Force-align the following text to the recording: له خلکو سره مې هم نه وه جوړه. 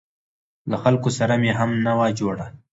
له 0.69 0.77
خلکو 0.83 1.09
سره 1.17 1.33
مې 1.41 1.51
هم 1.59 1.69
نه 1.85 1.93
وه 1.97 2.07
جوړه. 2.19 2.45